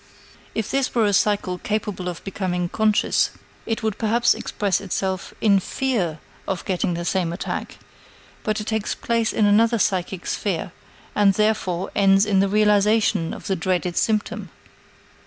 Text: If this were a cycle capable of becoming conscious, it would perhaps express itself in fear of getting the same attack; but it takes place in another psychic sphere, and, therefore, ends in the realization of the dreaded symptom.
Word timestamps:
If 0.55 0.71
this 0.71 0.95
were 0.95 1.05
a 1.05 1.13
cycle 1.13 1.59
capable 1.59 2.07
of 2.09 2.23
becoming 2.23 2.69
conscious, 2.69 3.29
it 3.67 3.83
would 3.83 3.99
perhaps 3.99 4.33
express 4.33 4.81
itself 4.81 5.31
in 5.41 5.59
fear 5.59 6.17
of 6.47 6.65
getting 6.65 6.95
the 6.95 7.05
same 7.05 7.31
attack; 7.31 7.77
but 8.41 8.59
it 8.59 8.65
takes 8.65 8.95
place 8.95 9.31
in 9.31 9.45
another 9.45 9.77
psychic 9.77 10.25
sphere, 10.25 10.71
and, 11.13 11.35
therefore, 11.35 11.91
ends 11.95 12.25
in 12.25 12.39
the 12.39 12.49
realization 12.49 13.31
of 13.31 13.45
the 13.45 13.55
dreaded 13.55 13.95
symptom. 13.95 14.49